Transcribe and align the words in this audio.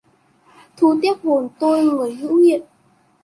Thu 0.77 0.99
tiếp 1.01 1.13
hồn 1.23 1.49
tôi 1.59 1.83
người 1.85 2.15
hữu 2.15 2.35
hiện 2.37 2.61